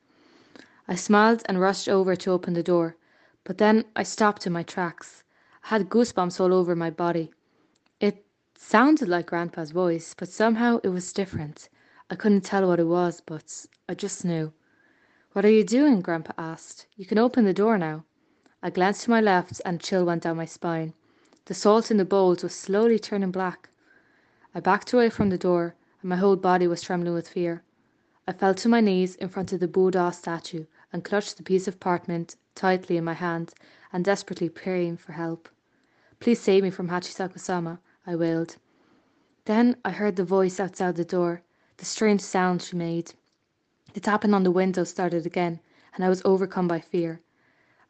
I 0.88 0.97
smiled 0.97 1.42
and 1.47 1.61
rushed 1.61 1.88
over 1.88 2.16
to 2.16 2.32
open 2.32 2.54
the 2.54 2.62
door, 2.62 2.97
but 3.44 3.59
then 3.59 3.85
I 3.94 4.02
stopped 4.02 4.49
in 4.49 4.52
my 4.52 4.64
tracks. 4.64 5.23
I 5.62 5.68
had 5.68 5.88
goosebumps 5.88 6.40
all 6.40 6.52
over 6.52 6.75
my 6.75 6.90
body. 6.90 7.30
It 8.00 8.25
sounded 8.59 9.09
like 9.09 9.26
Grandpa's 9.26 9.70
voice, 9.70 10.12
but 10.18 10.28
somehow 10.28 10.80
it 10.82 10.88
was 10.88 11.12
different. 11.12 11.68
I 12.11 12.16
couldn't 12.16 12.40
tell 12.40 12.66
what 12.66 12.80
it 12.80 12.88
was, 12.88 13.20
but 13.20 13.66
I 13.88 13.94
just 13.94 14.25
knew. 14.25 14.52
What 15.35 15.44
are 15.44 15.50
you 15.50 15.62
doing? 15.62 16.00
Grandpa 16.00 16.32
asked. 16.37 16.88
You 16.97 17.06
can 17.06 17.18
open 17.18 17.44
the 17.44 17.54
door 17.54 17.78
now. 17.78 18.04
I 18.61 18.70
glanced 18.70 19.04
to 19.04 19.11
my 19.11 19.20
left 19.20 19.61
and 19.64 19.78
a 19.78 19.82
chill 19.82 20.04
went 20.04 20.25
down 20.25 20.37
my 20.37 20.47
spine. 20.47 20.94
The 21.44 21.54
salt 21.54 21.92
in 21.92 21.97
the 21.97 22.04
bowls 22.04 22.42
was 22.42 22.56
slowly 22.56 22.99
turning 22.99 23.30
black. 23.30 23.68
I 24.52 24.59
backed 24.59 24.92
away 24.92 25.11
from 25.11 25.30
the 25.30 25.38
door, 25.38 25.76
and 26.02 26.09
my 26.09 26.16
whole 26.16 26.35
body 26.35 26.66
was 26.66 26.83
trembling 26.83 27.14
with 27.14 27.28
fear. 27.28 27.62
I 28.26 28.33
fell 28.33 28.52
to 28.54 28.69
my 28.69 28.80
knees 28.80 29.14
in 29.14 29.28
front 29.28 29.52
of 29.52 29.61
the 29.61 29.69
Buddha 29.69 30.12
statue 30.12 30.66
and 30.92 31.04
clutched 31.04 31.37
the 31.37 31.45
piece 31.45 31.69
of 31.69 31.78
parchment 31.78 32.35
tightly 32.57 32.97
in 32.97 33.04
my 33.04 33.12
hand 33.12 33.54
and 33.92 34.04
desperately 34.04 34.49
praying 34.49 34.97
for 34.97 35.12
help. 35.12 35.49
Please 36.19 36.40
save 36.40 36.64
me 36.64 36.71
from 36.71 36.88
Hachisaku 36.88 37.38
sama, 37.38 37.78
I 38.04 38.16
wailed. 38.16 38.57
Then 39.45 39.76
I 39.85 39.92
heard 39.92 40.16
the 40.16 40.25
voice 40.25 40.59
outside 40.59 40.97
the 40.97 41.04
door, 41.04 41.42
the 41.76 41.85
strange 41.85 42.21
sound 42.21 42.61
she 42.61 42.75
made. 42.75 43.12
The 43.95 44.00
tapping 44.00 44.35
on 44.35 44.42
the 44.42 44.50
window 44.50 44.83
started 44.83 45.26
again, 45.26 45.61
and 45.95 46.04
I 46.04 46.09
was 46.09 46.23
overcome 46.25 46.66
by 46.66 46.80
fear. 46.80 47.21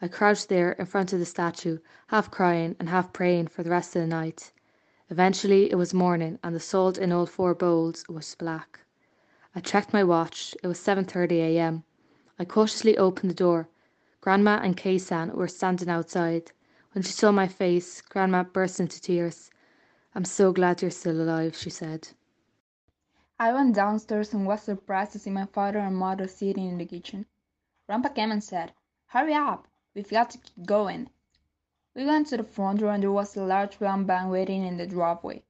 I 0.02 0.08
crouched 0.08 0.50
there 0.50 0.72
in 0.72 0.84
front 0.84 1.14
of 1.14 1.20
the 1.20 1.24
statue, 1.24 1.78
half 2.08 2.30
crying 2.30 2.76
and 2.78 2.90
half 2.90 3.14
praying 3.14 3.46
for 3.46 3.62
the 3.62 3.70
rest 3.70 3.96
of 3.96 4.02
the 4.02 4.08
night. 4.08 4.52
Eventually 5.10 5.68
it 5.72 5.74
was 5.74 5.92
morning, 5.92 6.38
and 6.40 6.54
the 6.54 6.60
salt 6.60 6.96
in 6.96 7.10
all 7.10 7.26
four 7.26 7.52
bowls 7.52 8.04
was 8.08 8.36
black. 8.36 8.78
I 9.56 9.60
checked 9.60 9.92
my 9.92 10.04
watch. 10.04 10.54
It 10.62 10.68
was 10.68 10.78
7:30 10.78 11.32
a.m. 11.32 11.82
I 12.38 12.44
cautiously 12.44 12.96
opened 12.96 13.28
the 13.30 13.34
door. 13.34 13.68
Grandma 14.20 14.60
and 14.62 14.76
Kei-san 14.76 15.32
were 15.34 15.48
standing 15.48 15.88
outside. 15.88 16.52
When 16.92 17.02
she 17.02 17.10
saw 17.10 17.32
my 17.32 17.48
face, 17.48 18.00
Grandma 18.02 18.44
burst 18.44 18.78
into 18.78 19.00
tears. 19.00 19.50
I'm 20.14 20.24
so 20.24 20.52
glad 20.52 20.80
you're 20.80 20.92
still 20.92 21.20
alive, 21.20 21.56
she 21.56 21.70
said. 21.70 22.10
I 23.36 23.52
went 23.52 23.74
downstairs 23.74 24.32
and 24.32 24.46
was 24.46 24.62
surprised 24.62 25.10
to 25.12 25.18
see 25.18 25.30
my 25.30 25.46
father 25.46 25.80
and 25.80 25.96
mother 25.96 26.28
sitting 26.28 26.68
in 26.68 26.78
the 26.78 26.86
kitchen. 26.86 27.26
Grandpa 27.88 28.10
came 28.10 28.30
and 28.30 28.44
said, 28.44 28.74
Hurry 29.06 29.34
up, 29.34 29.66
we've 29.92 30.08
got 30.08 30.30
to 30.30 30.38
keep 30.38 30.66
going. 30.66 31.10
We 32.00 32.06
went 32.06 32.28
to 32.28 32.38
the 32.38 32.44
front 32.44 32.80
door 32.80 32.92
and 32.92 33.02
there 33.02 33.12
was 33.12 33.36
a 33.36 33.44
large 33.44 33.78
brown 33.78 34.06
van 34.06 34.30
waiting 34.30 34.64
in 34.64 34.78
the 34.78 34.86
driveway. 34.86 35.42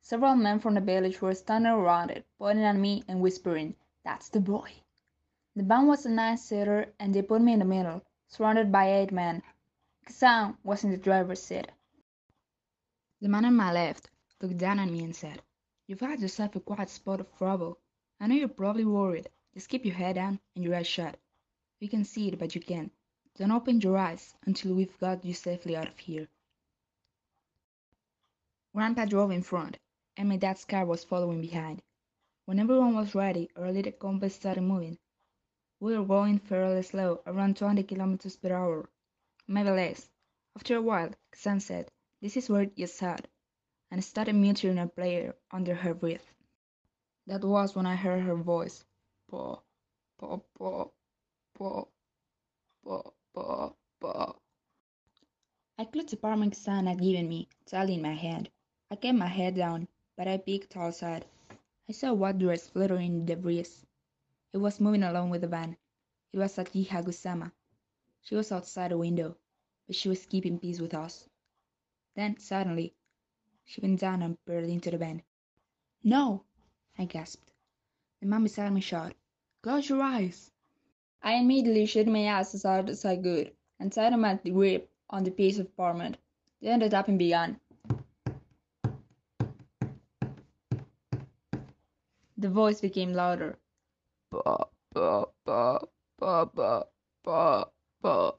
Several 0.00 0.36
men 0.36 0.60
from 0.60 0.74
the 0.74 0.80
village 0.80 1.20
were 1.20 1.34
standing 1.34 1.72
around 1.72 2.12
it, 2.12 2.24
pointing 2.38 2.64
at 2.64 2.76
me 2.76 3.02
and 3.08 3.20
whispering, 3.20 3.74
That's 4.04 4.28
the 4.28 4.38
boy. 4.38 4.70
The 5.56 5.64
van 5.64 5.88
was 5.88 6.06
a 6.06 6.10
nine-seater 6.10 6.92
and 7.00 7.12
they 7.12 7.22
put 7.22 7.42
me 7.42 7.54
in 7.54 7.58
the 7.58 7.64
middle, 7.64 8.02
surrounded 8.28 8.70
by 8.70 8.88
eight 8.88 9.10
men. 9.10 9.42
Kazan 10.04 10.56
was 10.62 10.84
in 10.84 10.92
the 10.92 10.96
driver's 10.96 11.42
seat. 11.42 11.72
The 13.20 13.28
man 13.28 13.44
on 13.44 13.56
my 13.56 13.72
left 13.72 14.08
looked 14.40 14.58
down 14.58 14.78
at 14.78 14.88
me 14.88 15.02
and 15.02 15.16
said, 15.16 15.42
You've 15.88 15.98
had 15.98 16.20
yourself 16.20 16.54
a 16.54 16.60
quiet 16.60 16.88
spot 16.88 17.18
of 17.18 17.36
trouble. 17.36 17.80
I 18.20 18.28
know 18.28 18.36
you're 18.36 18.46
probably 18.46 18.84
worried. 18.84 19.28
Just 19.54 19.68
keep 19.68 19.84
your 19.84 19.96
head 19.96 20.14
down 20.14 20.38
and 20.54 20.64
your 20.64 20.76
eyes 20.76 20.86
shut. 20.86 21.18
We 21.80 21.88
can 21.88 22.04
see 22.04 22.28
it, 22.28 22.38
but 22.38 22.54
you 22.54 22.60
can't. 22.60 22.92
Don't 23.38 23.50
open 23.50 23.82
your 23.82 23.98
eyes 23.98 24.34
until 24.46 24.74
we've 24.74 24.98
got 24.98 25.22
you 25.22 25.34
safely 25.34 25.76
out 25.76 25.88
of 25.88 25.98
here. 25.98 26.26
Grandpa 28.74 29.04
drove 29.04 29.30
in 29.30 29.42
front, 29.42 29.78
and 30.16 30.30
my 30.30 30.38
dad's 30.38 30.64
car 30.64 30.86
was 30.86 31.04
following 31.04 31.42
behind. 31.42 31.82
When 32.46 32.58
everyone 32.58 32.94
was 32.94 33.14
ready, 33.14 33.50
our 33.54 33.70
little 33.70 33.92
compass 33.92 34.36
started 34.36 34.62
moving. 34.62 34.96
We 35.80 35.98
were 35.98 36.06
going 36.06 36.38
fairly 36.38 36.82
slow, 36.82 37.20
around 37.26 37.58
20 37.58 37.82
kilometers 37.82 38.36
per 38.36 38.54
hour, 38.54 38.88
maybe 39.46 39.68
less. 39.68 40.08
After 40.54 40.76
a 40.76 40.80
while, 40.82 41.10
Kazan 41.30 41.60
said, 41.60 41.90
This 42.22 42.38
is 42.38 42.48
where 42.48 42.64
gets 42.64 43.00
hot, 43.00 43.28
and 43.90 44.02
started 44.02 44.34
muttering 44.34 44.78
a 44.78 44.86
prayer 44.86 45.34
under 45.50 45.74
her 45.74 45.92
breath. 45.92 46.32
That 47.26 47.44
was 47.44 47.74
when 47.74 47.84
I 47.84 47.96
heard 47.96 48.22
her 48.22 48.36
voice. 48.36 48.82
Pa, 49.30 49.60
pa, 50.16 50.38
pa, 50.58 50.88
pa, 51.54 51.84
pa. 52.82 53.10
I 53.38 53.74
clutched 55.92 56.08
the 56.12 56.16
parchment 56.16 56.54
Kazan 56.54 56.86
had 56.86 57.02
given 57.02 57.28
me, 57.28 57.50
tightly 57.66 57.96
in 57.96 58.00
my 58.00 58.14
hand. 58.14 58.48
I 58.90 58.96
kept 58.96 59.18
my 59.18 59.26
head 59.26 59.56
down, 59.56 59.88
but 60.16 60.26
I 60.26 60.38
peeked 60.38 60.74
outside. 60.74 61.26
I 61.86 61.92
saw 61.92 62.12
a 62.12 62.14
white 62.14 62.38
dress 62.38 62.66
fluttering 62.66 63.12
in 63.12 63.26
the 63.26 63.36
breeze. 63.36 63.84
It 64.54 64.56
was 64.56 64.80
moving 64.80 65.02
along 65.02 65.28
with 65.28 65.42
the 65.42 65.48
van. 65.48 65.76
It 66.32 66.38
was 66.38 66.56
Hachisaku-sama. 66.56 67.52
She 68.22 68.34
was 68.34 68.50
outside 68.50 68.90
the 68.90 68.96
window, 68.96 69.36
but 69.86 69.96
she 69.96 70.08
was 70.08 70.24
keeping 70.24 70.58
peace 70.58 70.80
with 70.80 70.94
us. 70.94 71.28
Then, 72.14 72.38
suddenly, 72.38 72.94
she 73.66 73.82
went 73.82 74.00
down 74.00 74.22
and 74.22 74.42
peered 74.46 74.64
into 74.64 74.90
the 74.90 74.96
van. 74.96 75.22
No! 76.02 76.46
I 76.96 77.04
gasped. 77.04 77.52
The 78.20 78.26
man 78.28 78.44
beside 78.44 78.72
me 78.72 78.80
shouted, 78.80 79.14
Close 79.62 79.90
your 79.90 80.00
eyes! 80.00 80.52
I 81.22 81.34
immediately 81.34 81.86
shut 81.86 82.06
my 82.06 82.28
eyes 82.28 82.54
as 82.54 82.62
hard 82.62 82.88
as 82.88 83.04
I 83.04 83.16
could, 83.16 83.52
and 83.80 83.92
tightened 83.92 84.22
my 84.22 84.34
grip 84.34 84.90
on 85.10 85.24
the 85.24 85.30
piece 85.30 85.58
of 85.58 85.76
parchment. 85.76 86.18
Then 86.60 86.80
the 86.80 86.88
tapping 86.88 87.18
began. 87.18 87.60
The 92.38 92.48
voice 92.50 92.80
became 92.80 93.12
louder. 93.12 93.58
Ba, 94.30 94.66
ba, 94.92 95.26
ba, 95.44 95.80
ba, 96.18 96.46
ba, 96.54 96.86
ba, 97.24 97.68
ba. 98.02 98.34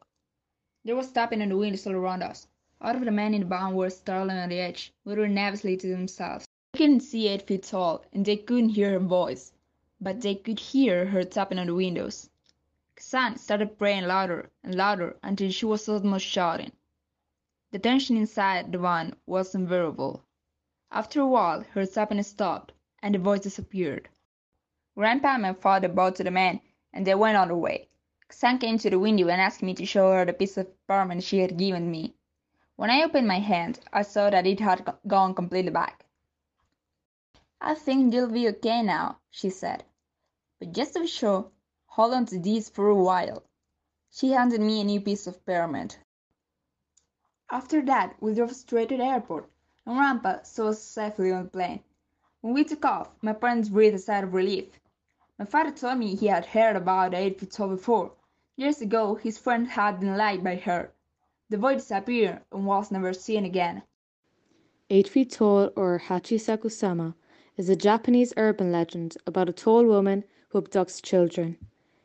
There 0.86 0.96
was 0.96 1.12
tapping 1.12 1.42
on 1.42 1.50
the 1.50 1.58
windows 1.58 1.88
all 1.88 1.94
around 1.94 2.22
us. 2.22 2.48
All 2.80 2.96
of 2.96 3.04
the 3.04 3.12
men 3.12 3.34
in 3.34 3.42
the 3.42 3.48
barn 3.48 3.74
were 3.76 3.90
startling 3.90 4.38
on 4.38 4.50
the 4.50 4.60
edge, 4.60 4.94
muttering 5.04 5.34
nervously 5.34 5.78
to 5.78 5.88
themselves. 5.88 6.48
They 6.74 6.78
couldn't 6.78 7.00
see 7.00 7.28
eight 7.28 7.42
feet 7.42 7.64
tall, 7.64 8.06
and 8.14 8.24
they 8.24 8.38
couldn't 8.38 8.70
hear 8.70 8.92
her 8.92 9.00
voice, 9.00 9.52
but 10.00 10.22
they 10.22 10.36
could 10.36 10.60
hear 10.60 11.08
her 11.08 11.24
tapping 11.24 11.58
on 11.58 11.68
the 11.68 11.76
windows. 11.76 12.30
Kazan 12.98 13.38
started 13.38 13.77
praying 13.77 14.06
louder 14.06 14.50
and 14.63 14.74
louder 14.74 15.20
until 15.22 15.51
she 15.51 15.68
was 15.68 15.88
almost 15.88 16.25
shouting. 16.25 16.72
The 17.70 17.77
tension 17.77 18.18
inside 18.18 18.72
the 18.72 18.80
van 18.80 19.16
was 19.27 19.54
unbearable. 19.54 20.24
After 20.89 21.22
a 21.22 21.27
while 21.27 21.62
her 21.62 21.86
tapping 21.86 22.24
stopped, 22.24 22.74
and 23.04 23.13
the 23.13 23.20
voice 23.20 23.42
disappeared. 23.42 24.10
Grandpa 24.96 25.36
and 25.36 25.44
my 25.44 25.54
father 25.54 25.88
bowed 25.89 26.16
to 26.16 26.24
the 26.24 26.32
man, 26.32 26.60
and 26.92 27.06
they 27.06 27.13
went 27.13 27.38
on 27.38 27.50
their 27.50 27.58
way. 27.58 27.88
Kazan 28.30 28.58
came 28.58 28.80
to 28.80 28.89
the 28.89 28.98
window 28.98 29.27
and 29.27 29.39
asked 29.39 29.62
me 29.62 29.75
to 29.75 29.86
show 29.86 30.12
her 30.13 30.25
the 30.25 30.34
piece 30.34 30.58
of 30.58 30.88
parchment 30.88 31.22
she 31.22 31.38
had 31.38 31.56
given 31.56 31.92
me. 31.92 32.16
When 32.77 32.89
I 32.89 33.04
opened 33.04 33.27
my 33.27 33.39
hand, 33.39 33.80
I 33.94 34.01
saw 34.01 34.32
that 34.32 34.48
it 34.48 34.60
had 34.60 34.92
gone 35.06 35.36
completely 35.36 35.70
black. 35.70 36.04
I 37.62 37.75
think 37.75 38.12
you'll 38.12 38.32
be 38.32 38.48
okay 38.48 38.82
now, 38.82 39.20
she 39.30 39.51
said. 39.51 39.84
But 40.58 40.72
just 40.72 40.94
to 40.94 41.01
be 41.01 41.08
sure, 41.08 41.51
hold 41.98 42.13
on 42.13 42.27
to 42.27 42.38
these 42.38 42.70
for 42.70 42.89
a 42.89 42.96
while. 42.96 43.42
She 44.12 44.30
handed 44.30 44.62
me 44.62 44.82
a 44.82 44.84
new 44.84 45.01
piece 45.01 45.25
of 45.25 45.44
parchment. 45.48 45.98
After 47.50 47.82
that, 47.86 48.16
we 48.22 48.36
drove 48.36 48.56
straight 48.56 48.89
to 48.89 48.98
the 48.98 49.04
airport, 49.04 49.50
and 49.84 49.98
Grandpa 49.98 50.44
saw 50.44 50.68
us 50.68 50.80
safely 50.80 51.32
on 51.32 51.46
the 51.46 51.50
plane. 51.50 51.80
When 52.42 52.54
we 52.54 52.66
took 52.66 52.86
off, 52.86 53.10
my 53.24 53.34
parents 53.34 53.70
breathed 53.70 53.96
a 53.96 53.98
sigh 53.98 54.20
of 54.20 54.36
relief. 54.36 54.80
My 55.39 55.46
father 55.46 55.72
told 55.72 55.98
me 55.98 56.16
he 56.16 56.27
had 56.27 56.46
heard 56.46 56.75
about 56.75 57.16
eight 57.16 57.39
feet 57.39 57.50
tall 57.50 57.70
before. 57.70 58.12
Years 58.56 58.80
ago, 58.80 59.16
his 59.16 59.39
friend 59.39 59.68
had 59.68 60.00
been 60.00 60.16
lied 60.16 60.44
by 60.44 60.58
her. 60.58 60.92
The 61.50 61.58
boy 61.58 61.74
disappeared 61.74 62.42
and 62.51 62.68
was 62.68 62.92
never 62.92 63.12
seen 63.12 63.44
again. 63.44 63.82
Eight 64.92 65.08
Feet 65.08 65.32
Tall, 65.32 65.72
or 65.75 66.00
Hachisaku 66.00 66.72
sama, 66.72 67.16
is 67.56 67.70
a 67.70 67.75
Japanese 67.75 68.36
urban 68.38 68.72
legend 68.72 69.18
about 69.25 69.50
a 69.50 69.54
tall 69.54 69.84
woman 69.84 70.25
who 70.50 70.62
abducts 70.62 71.01
children. 71.01 71.58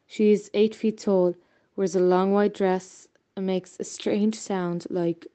She 0.06 0.32
is 0.32 0.50
eight 0.54 0.74
feet 0.74 0.98
tall, 0.98 1.34
wears 1.76 1.96
a 1.96 2.00
long 2.00 2.32
white 2.32 2.54
dress, 2.54 3.08
and 3.36 3.46
makes 3.46 3.76
a 3.80 3.84
strange 3.84 4.34
sound 4.34 4.86
like 4.90 5.26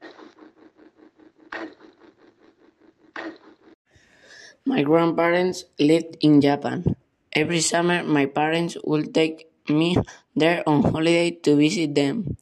My 4.68 4.84
grandparents 4.84 5.64
lived 5.80 6.18
in 6.20 6.42
Japan. 6.42 6.84
Every 7.32 7.62
summer, 7.62 8.04
my 8.04 8.26
parents 8.28 8.76
would 8.84 9.16
take 9.16 9.48
me 9.70 9.96
there 10.36 10.60
on 10.68 10.84
holiday 10.84 11.32
to 11.48 11.56
visit 11.56 11.96
them. 11.96 12.36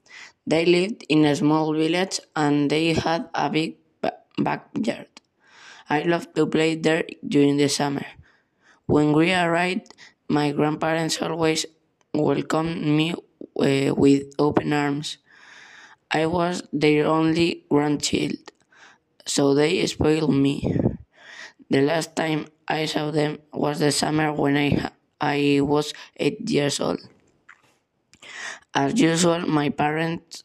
They 0.47 0.65
lived 0.65 1.05
in 1.07 1.23
a 1.23 1.35
small 1.35 1.69
village 1.71 2.19
and 2.35 2.69
they 2.69 2.93
had 2.93 3.29
a 3.35 3.49
big 3.53 3.77
backyard. 4.41 5.13
I 5.87 6.01
loved 6.01 6.33
to 6.35 6.47
play 6.47 6.73
there 6.73 7.05
during 7.21 7.57
the 7.57 7.69
summer. 7.69 8.05
When 8.87 9.13
we 9.13 9.29
arrived, 9.31 9.93
my 10.27 10.51
grandparents 10.51 11.21
always 11.21 11.67
welcomed 12.17 12.81
me 12.83 13.13
uh, 13.13 13.93
with 13.95 14.23
open 14.39 14.73
arms. 14.73 15.17
I 16.11 16.25
was 16.27 16.63
their 16.73 17.05
only 17.07 17.65
grandchild, 17.69 18.39
so 19.25 19.53
they 19.55 19.85
spoiled 19.87 20.33
me. 20.33 20.55
The 21.69 21.81
last 21.81 22.15
time 22.15 22.47
I 22.67 22.85
saw 22.85 23.11
them 23.11 23.39
was 23.53 23.79
the 23.79 23.91
summer 23.91 24.33
when 24.33 24.57
I, 24.57 24.91
I 25.21 25.61
was 25.61 25.93
eight 26.17 26.49
years 26.49 26.79
old. 26.79 26.99
As 28.73 28.99
usual, 28.99 29.39
my 29.47 29.69
parents 29.69 30.43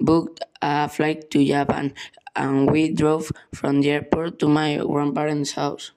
booked 0.00 0.40
a 0.62 0.88
flight 0.88 1.30
to 1.32 1.44
Japan 1.44 1.94
and 2.36 2.70
we 2.70 2.92
drove 2.92 3.30
from 3.54 3.80
the 3.80 3.90
airport 3.90 4.38
to 4.40 4.48
my 4.48 4.76
grandparents' 4.78 5.52
house. 5.52 5.92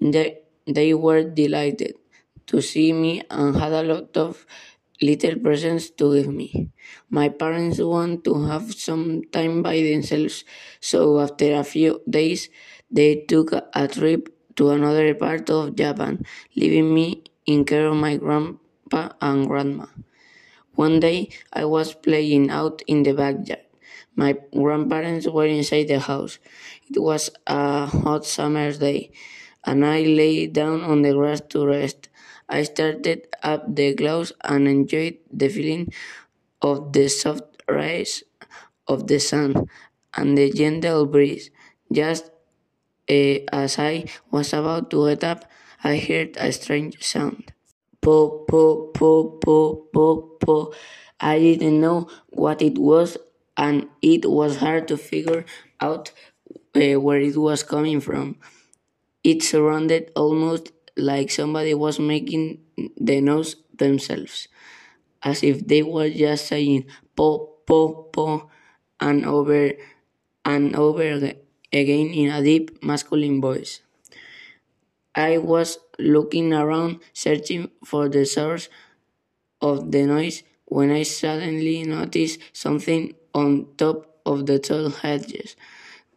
They, 0.00 0.38
they 0.66 0.94
were 0.94 1.24
delighted 1.24 1.96
to 2.46 2.60
see 2.60 2.92
me 2.92 3.22
and 3.30 3.56
had 3.56 3.72
a 3.72 3.82
lot 3.82 4.16
of 4.16 4.46
little 5.02 5.36
presents 5.38 5.90
to 5.90 6.14
give 6.14 6.32
me. 6.32 6.70
My 7.10 7.28
parents 7.28 7.78
want 7.80 8.24
to 8.24 8.34
have 8.46 8.72
some 8.74 9.22
time 9.36 9.62
by 9.62 9.76
themselves, 9.82 10.44
so 10.80 11.20
after 11.20 11.54
a 11.54 11.64
few 11.64 12.00
days, 12.08 12.48
they 12.90 13.16
took 13.28 13.52
a 13.52 13.88
trip 13.88 14.28
to 14.56 14.70
another 14.70 15.14
part 15.14 15.50
of 15.50 15.76
Japan, 15.76 16.24
leaving 16.54 16.94
me 16.94 17.24
in 17.46 17.64
care 17.64 17.86
of 17.86 17.96
my 17.96 18.16
grandpa 18.16 19.10
and 19.20 19.46
grandma. 19.46 19.86
One 20.74 21.00
day, 21.00 21.30
I 21.52 21.64
was 21.64 21.94
playing 21.94 22.50
out 22.50 22.82
in 22.86 23.02
the 23.02 23.12
backyard. 23.14 23.62
My 24.14 24.36
grandparents 24.54 25.26
were 25.28 25.46
inside 25.46 25.88
the 25.88 25.98
house. 26.00 26.38
It 26.88 26.98
was 27.00 27.30
a 27.46 27.86
hot 27.86 28.24
summer's 28.24 28.78
day, 28.78 29.10
and 29.64 29.84
I 29.84 30.02
lay 30.02 30.46
down 30.46 30.82
on 30.82 31.02
the 31.02 31.12
grass 31.14 31.40
to 31.50 31.66
rest. 31.66 32.08
I 32.48 32.62
started 32.64 33.28
up 33.42 33.74
the 33.74 33.94
clothes 33.94 34.32
and 34.44 34.68
enjoyed 34.68 35.18
the 35.32 35.48
feeling 35.48 35.92
of 36.62 36.92
the 36.92 37.08
soft 37.08 37.62
rays 37.68 38.22
of 38.88 39.06
the 39.06 39.18
sun 39.20 39.68
and 40.16 40.38
the 40.38 40.50
gentle 40.52 41.06
breeze. 41.06 41.50
Just 41.92 42.30
uh, 43.10 43.38
as 43.52 43.78
I 43.78 44.06
was 44.30 44.52
about 44.52 44.90
to 44.90 45.08
get 45.08 45.24
up, 45.24 45.44
I 45.84 45.96
heard 45.98 46.36
a 46.38 46.52
strange 46.52 47.02
sound. 47.02 47.52
Po, 48.00 48.44
po, 48.48 48.90
po, 48.94 49.38
po, 49.42 49.88
po, 49.92 50.04
po. 50.40 50.72
I 51.20 51.38
didn't 51.38 51.80
know 51.80 52.08
what 52.30 52.62
it 52.62 52.78
was, 52.78 53.16
and 53.56 53.88
it 54.02 54.30
was 54.30 54.56
hard 54.58 54.88
to 54.88 54.96
figure 54.96 55.44
out 55.80 56.12
uh, 56.74 57.00
where 57.00 57.20
it 57.20 57.36
was 57.36 57.62
coming 57.62 58.00
from. 58.00 58.36
It 59.24 59.42
sounded 59.42 60.12
almost 60.16 60.72
like 60.96 61.30
somebody 61.30 61.74
was 61.74 61.98
making 61.98 62.60
the 62.96 63.20
noise 63.20 63.56
themselves, 63.76 64.48
as 65.22 65.42
if 65.42 65.66
they 65.66 65.82
were 65.82 66.10
just 66.10 66.46
saying 66.48 66.86
po 67.16 67.60
po 67.66 68.08
po 68.12 68.50
and 69.00 69.26
over 69.26 69.72
and 70.44 70.76
over 70.76 71.32
again 71.72 72.08
in 72.14 72.30
a 72.30 72.42
deep 72.42 72.82
masculine 72.82 73.40
voice. 73.40 73.80
I 75.16 75.38
was 75.38 75.78
looking 75.98 76.52
around 76.52 77.00
searching 77.12 77.70
for 77.84 78.08
the 78.08 78.24
source 78.24 78.68
of 79.60 79.90
the 79.92 80.06
noise 80.06 80.42
when 80.66 80.90
I 80.90 81.02
suddenly 81.04 81.82
noticed 81.84 82.40
something 82.52 83.14
on 83.34 83.68
top 83.76 84.20
of 84.26 84.46
the 84.46 84.58
tall 84.58 84.90
hedges 84.90 85.56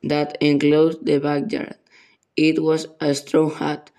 that 0.03 0.37
enclosed 0.41 1.05
the 1.05 1.19
backyard. 1.19 1.75
It 2.37 2.63
was 2.63 2.87
a 3.01 3.13
straw 3.15 3.49
hat 3.49 3.91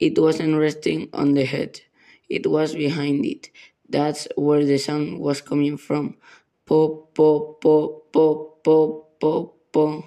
it 0.00 0.18
wasn't 0.18 0.56
resting 0.56 1.08
on 1.12 1.34
the 1.34 1.44
head, 1.44 1.80
it 2.28 2.46
was 2.46 2.74
behind 2.74 3.24
it. 3.26 3.50
That's 3.88 4.28
where 4.36 4.64
the 4.64 4.78
sound 4.78 5.18
was 5.20 5.40
coming 5.40 5.76
from. 5.76 6.16
Po, 6.64 7.08
po, 7.14 7.58
po, 7.60 8.04
po, 8.12 8.56
po, 8.62 9.06
po, 9.20 9.54
po. 9.72 10.04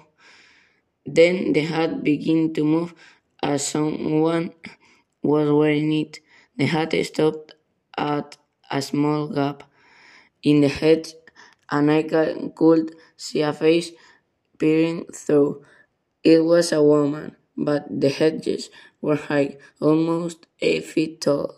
Then 1.06 1.52
the 1.52 1.60
hat 1.60 2.02
began 2.02 2.52
to 2.54 2.64
move 2.64 2.94
as 3.42 3.66
someone 3.66 4.52
was 5.22 5.50
wearing 5.50 5.92
it. 5.92 6.20
The 6.56 6.64
hat 6.66 6.94
stopped 7.04 7.54
at 7.96 8.36
a 8.70 8.80
small 8.80 9.28
gap 9.28 9.64
in 10.42 10.62
the 10.62 10.68
hedge, 10.68 11.14
and 11.70 11.90
I 11.90 12.02
could 12.56 12.96
see 13.16 13.42
a 13.42 13.52
face 13.52 13.92
peering 14.58 15.06
through. 15.12 15.64
It 16.22 16.40
was 16.44 16.72
a 16.72 16.82
woman, 16.82 17.36
but 17.56 17.86
the 17.88 18.08
hedges 18.08 18.70
were 19.00 19.16
high, 19.16 19.56
almost 19.80 20.46
eight 20.60 20.84
feet 20.84 21.20
tall. 21.20 21.54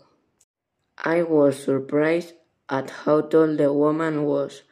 I 0.97 1.23
was 1.23 1.63
surprised 1.63 2.33
at 2.69 2.89
how 2.89 3.21
tall 3.21 3.55
the 3.55 3.71
woman 3.71 4.23
was. 4.25 4.63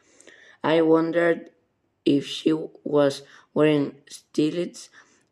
I 0.62 0.82
wondered 0.82 1.50
if 2.04 2.26
she 2.26 2.52
was 2.84 3.22
wearing 3.54 3.96
stilettos 4.08 4.90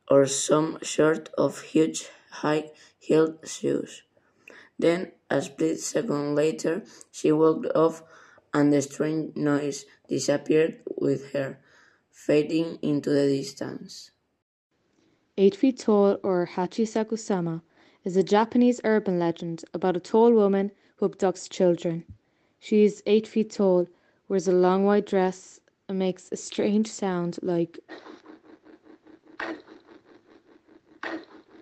or 0.08 0.26
some 0.26 0.78
sort 0.82 1.30
of 1.38 1.60
huge 1.60 2.08
high 2.30 2.70
heeled 2.98 3.38
shoes. 3.46 4.02
Then, 4.78 5.12
a 5.30 5.40
split 5.42 5.80
second 5.80 6.34
later, 6.34 6.82
she 7.10 7.32
walked 7.32 7.66
off 7.74 8.02
and 8.52 8.72
the 8.72 8.82
strange 8.82 9.36
noise 9.36 9.84
disappeared 10.08 10.80
with 10.96 11.32
her, 11.32 11.58
fading 12.10 12.78
into 12.82 13.10
the 13.10 13.26
distance. 13.26 14.10
Eight 15.36 15.56
Feet 15.56 15.80
Tall, 15.80 16.18
or 16.22 16.46
Hachisaku 16.46 17.18
sama, 17.18 17.60
is 18.04 18.16
a 18.16 18.22
Japanese 18.22 18.80
urban 18.84 19.18
legend 19.18 19.64
about 19.74 19.96
a 19.96 20.00
tall 20.00 20.32
woman 20.32 20.70
who 20.96 21.08
abducts 21.08 21.48
children. 21.48 22.04
She 22.60 22.84
is 22.84 23.02
eight 23.04 23.26
feet 23.26 23.50
tall, 23.50 23.88
wears 24.28 24.46
a 24.46 24.52
long 24.52 24.84
white 24.84 25.06
dress, 25.06 25.58
and 25.88 25.98
makes 25.98 26.30
a 26.30 26.36
strange 26.36 26.86
sound 26.86 27.40
like 27.42 27.80